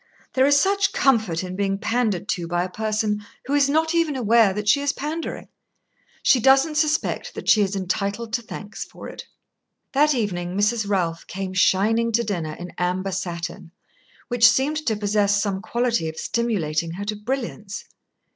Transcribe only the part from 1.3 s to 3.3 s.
in being pandered to by a person